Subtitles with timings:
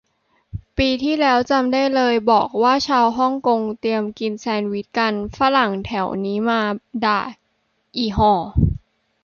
[0.77, 6.61] ปีที่แล้วจำได้เลย บอกว่าชาวฮ่องกงเตรียมกินแซนด์วิชกัน ฝรั่งแถวนี้มา
[7.05, 7.19] ด่า
[7.97, 8.33] อิห่อ